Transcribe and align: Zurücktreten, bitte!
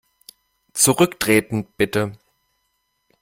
Zurücktreten, 0.73 1.63
bitte! 1.77 2.17